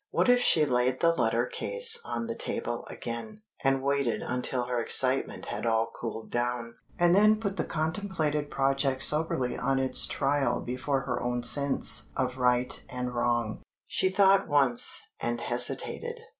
What 0.09 0.29
if 0.29 0.39
she 0.39 0.65
laid 0.65 0.99
the 0.99 1.13
letter 1.13 1.45
case 1.45 2.01
on 2.03 2.25
the 2.25 2.33
table 2.33 2.87
again, 2.89 3.43
and 3.63 3.83
waited 3.83 4.23
until 4.23 4.63
her 4.63 4.81
excitement 4.81 5.45
had 5.45 5.63
all 5.63 5.91
cooled 5.93 6.31
down, 6.31 6.73
and 6.97 7.13
then 7.13 7.39
put 7.39 7.55
the 7.55 7.65
contemplated 7.65 8.49
project 8.49 9.03
soberly 9.03 9.55
on 9.55 9.77
its 9.77 10.07
trial 10.07 10.59
before 10.59 11.01
her 11.01 11.21
own 11.21 11.43
sense 11.43 12.09
of 12.17 12.37
right 12.37 12.81
and 12.89 13.13
wrong? 13.13 13.61
She 13.85 14.09
thought 14.09 14.47
once 14.47 15.03
and 15.19 15.39
hesitated. 15.39 16.19